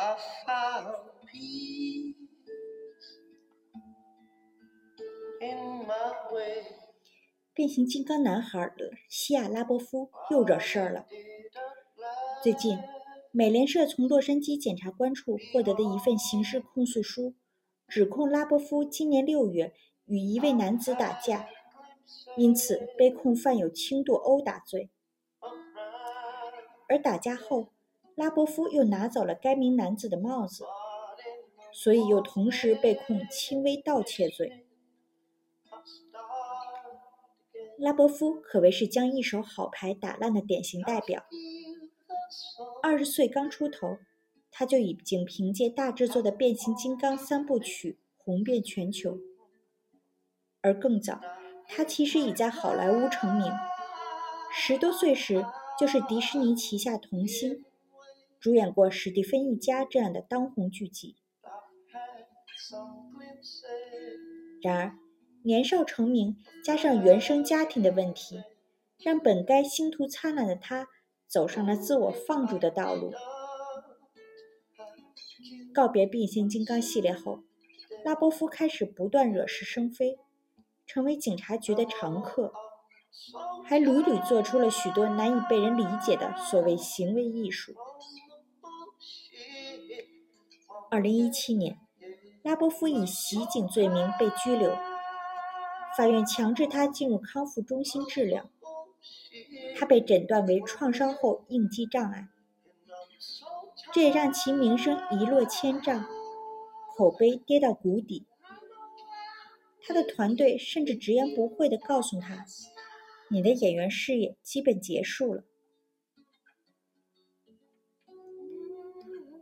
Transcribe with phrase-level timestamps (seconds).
[0.00, 0.16] I
[0.46, 0.94] found
[1.30, 2.14] peace
[5.42, 6.64] in my way.
[7.52, 8.74] 变形金刚男孩儿
[9.10, 11.04] 西亚拉波夫又惹事儿了。
[12.42, 12.78] 最近，
[13.30, 17.34] 美联社从洛杉矶检察官处获得的一份刑事控诉书，
[17.86, 19.74] 指控拉波夫今年六月
[20.06, 21.46] 与一位男子打架，
[22.38, 24.88] 因此被控犯有轻度殴打罪。
[26.88, 27.74] 而打架后，
[28.16, 30.64] 拉波夫又拿走了该名男子的帽子，
[31.72, 34.66] 所以又同时被控轻微盗窃罪。
[37.78, 41.24] 拉波夫可谓是将一手好牌打烂的典型代表。
[42.82, 43.96] 二十岁刚出头，
[44.50, 49.18] 他就已经凭借大制作的《变形金刚》三部曲红遍全球。
[50.60, 51.20] 而更早，
[51.66, 53.50] 他其实已在好莱坞成名。
[54.52, 55.46] 十多岁时，
[55.78, 57.64] 就是迪士尼旗下童星，
[58.40, 61.16] 主演过《史蒂芬一家》这样的当红剧集。
[64.62, 64.98] 然而，
[65.42, 68.42] 年少成名，加上原生家庭的问题，
[69.04, 70.88] 让本该星途灿烂的他
[71.28, 73.12] 走上了自我放逐的道路。
[75.74, 77.42] 告别变形金刚系列后，
[78.02, 80.18] 拉波夫开始不断惹是生非，
[80.86, 82.54] 成为警察局的常客，
[83.66, 87.74] 还屡屡做出了许多难以被人理解的所谓行为艺术。
[90.92, 91.78] 二零一七年，
[92.42, 94.76] 拉波夫以袭警罪名被拘留。
[95.96, 98.50] 法院强制他进入康复中心治疗，
[99.76, 102.26] 他被诊断为创伤后应激障碍，
[103.92, 106.04] 这也让其名声一落千丈，
[106.96, 108.26] 口碑跌到谷底。
[109.86, 112.44] 他的团队甚至直言不讳地告诉他
[113.30, 115.44] ：“你的演员事业基本结束了。”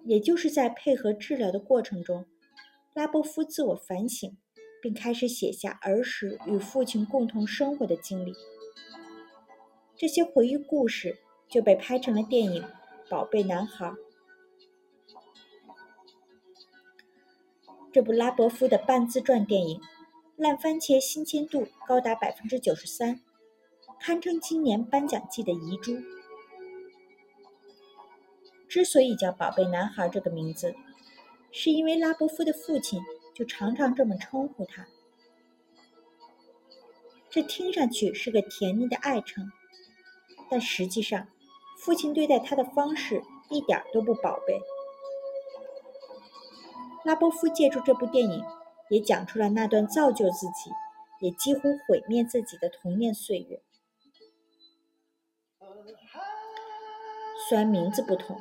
[0.09, 2.27] 也就是在配合治疗的过程中，
[2.95, 4.37] 拉波夫自我反省。
[4.81, 8.33] 并开始写下儿时与父亲共同生活的经历。
[9.97, 11.19] 这些回忆故事
[11.49, 12.63] 就被拍成了电影
[13.11, 13.87] 《宝贝男孩》。
[17.93, 19.81] 这部拉伯夫的半自传电影，
[20.37, 23.21] 烂番茄新鲜度高达百分之九十三，
[23.99, 25.97] 堪称今年颁奖季的遗珠。
[28.69, 30.75] 之所以叫《宝贝男孩》这个名字，
[31.53, 33.01] 是因为拉伯夫的父亲。
[33.35, 34.89] 就常常这么称呼他，
[37.31, 39.53] 这听上去是个甜蜜的爱称，
[40.51, 41.29] 但实际上，
[41.79, 44.61] 父亲对待他的方式一点都不宝贝。
[47.05, 48.45] 拉波夫借助这部电影，
[48.91, 50.73] 也讲出了那段造就自己，
[51.21, 53.63] 也几乎毁灭自己的童年岁月。
[57.49, 58.37] 虽然名字不同，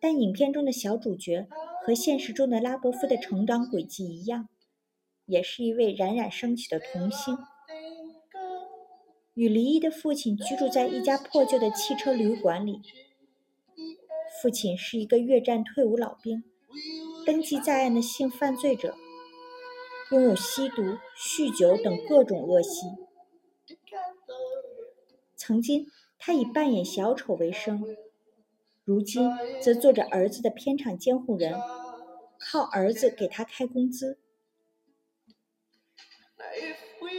[0.00, 1.48] 但影片中的小主角。
[1.80, 4.50] 和现实中的拉伯夫的成长轨迹一样，
[5.24, 7.38] 也是一位冉冉升起的童星。
[9.32, 12.82] 与离异的父亲居住在一家破旧的汽车旅馆里。
[14.42, 16.44] 父亲是一个越战退伍老兵，
[17.24, 18.94] 登记在案的性犯罪者，
[20.10, 20.82] 拥有吸毒、
[21.16, 22.86] 酗酒等各种恶习。
[25.34, 25.86] 曾经，
[26.18, 27.82] 他以扮演小丑为生。
[28.88, 31.60] 如今则做着儿子的片场监护人，
[32.38, 34.18] 靠儿子给他开工资。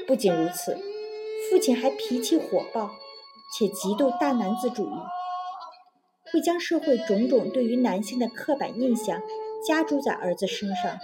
[0.08, 0.75] 不仅如此，
[1.47, 2.90] 父亲还脾气火爆，
[3.56, 4.94] 且极度大男子主义，
[6.31, 9.22] 会将社会种种对于男性的刻板印象
[9.63, 10.97] 加诸在儿子身上，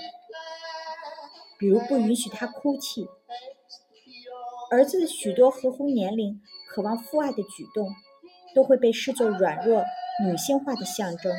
[1.60, 3.08] 比如不允许他哭泣。
[4.72, 7.88] 儿子的许多合乎年龄、渴望父爱的举动，
[8.56, 9.86] 都会被视作软弱。
[10.24, 11.34] 女性化的象征。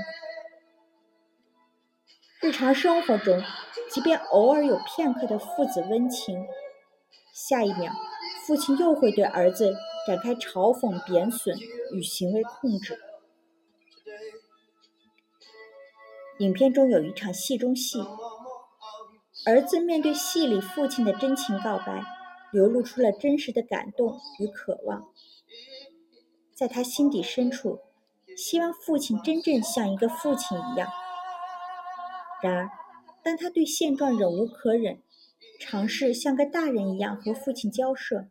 [2.43, 3.43] 日常生活中，
[3.91, 6.47] 即便偶尔有片刻的父子温情，
[7.33, 7.91] 下一秒，
[8.47, 9.75] 父亲又会对儿子
[10.07, 11.59] 展开嘲讽、贬损
[11.95, 13.01] 与行为控制。
[16.39, 17.99] 影片中有一场戏中戏，
[19.47, 22.05] 儿子面对戏里父亲的真情告白，
[22.53, 25.09] 流露出了真实的感动与渴望，
[26.55, 27.81] 在他心底深处。
[28.37, 30.89] 希望父亲真正像一个父亲一样。
[32.43, 32.71] 然而，
[33.25, 35.03] 当他对现状忍无可忍，
[35.59, 38.29] 尝试像个大人一样和父亲交涉，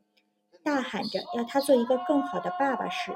[0.63, 3.11] 大喊着要他做一个更好的爸爸时，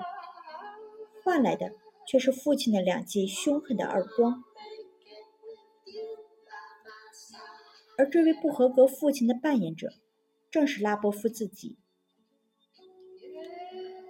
[1.24, 1.74] 换来的
[2.07, 4.44] 却是父亲的两记凶狠的耳光。
[7.97, 9.89] 而这位不合格父亲的扮演者，
[10.50, 11.77] 正是拉波夫自己。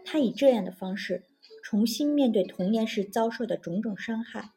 [0.05, 1.25] 他以这样的方式。
[1.69, 4.54] 重新面对童年时遭受的种种伤害。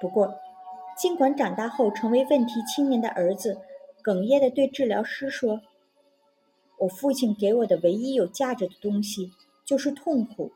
[0.00, 0.38] 不过，
[0.96, 3.60] 尽管长大后成为问题青年的儿子
[4.04, 5.60] 哽咽地对治疗师说
[6.78, 9.32] ：“我父亲给我的唯一有价值的东西
[9.64, 10.52] 就是痛苦。”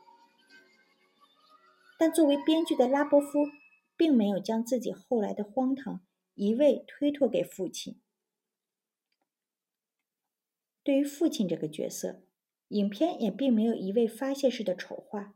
[1.99, 3.49] 但作为编剧的拉波夫
[3.97, 5.99] 并没有将自己后来的荒唐
[6.35, 7.99] 一味推脱给父亲。
[10.83, 12.21] 对于父亲这个角色，
[12.69, 15.33] 影片也并没有一味发泄式的丑化。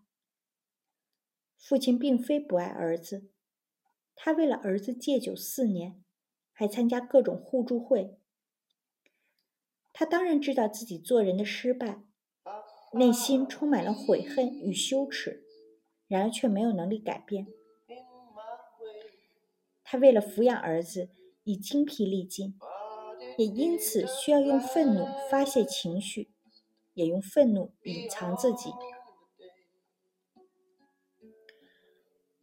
[1.58, 3.30] 父亲并非不爱儿子，
[4.16, 6.04] 他为了儿子戒酒四年，
[6.52, 8.18] 还参加各种互助会。
[9.94, 12.02] 他当然知道自己做人的失败，
[12.94, 15.44] 内心充满了悔恨与羞耻，
[16.08, 17.48] 然而却没有能力改变。
[19.84, 21.10] 他为了抚养儿子
[21.44, 22.58] 已精疲力尽，
[23.38, 26.32] 也因此需要用愤怒发泄情绪，
[26.94, 28.72] 也用愤怒隐藏自己。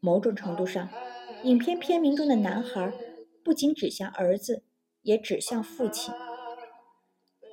[0.00, 0.88] 某种程度上，
[1.44, 2.92] 影片片名中的男孩
[3.44, 4.62] 不仅指向儿子，
[5.02, 6.14] 也指向父亲。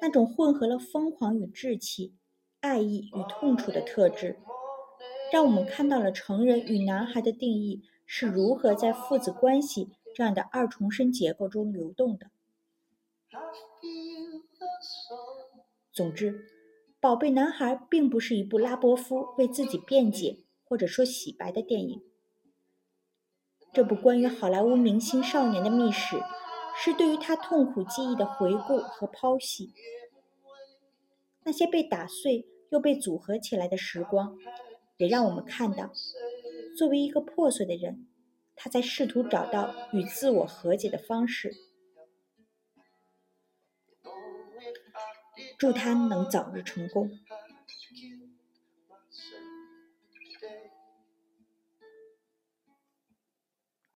[0.02, 2.14] 那种混合了疯狂与稚气、
[2.60, 4.40] 爱意与痛楚的特质，
[5.32, 12.30] 让我们看到了成人与男孩的定义是如何在父子关系这样的二重身结构中流动的。
[15.92, 16.32] 总之，
[17.06, 22.02] 《宝贝男孩》并不是一部拉波夫为自己辩解或者说洗白的电影。
[23.72, 26.18] 这部关于好莱坞明星少年的秘史，
[26.76, 29.72] 是对于他痛苦记忆的回顾和剖析。
[31.44, 34.36] 那些被打碎又被组合起来的时光，
[34.98, 35.92] 也让我们看到，
[36.76, 38.08] 作为一个破碎的人，
[38.56, 41.54] 他在试图找到与自我和解的方式。
[45.58, 47.10] 祝他能早日成功。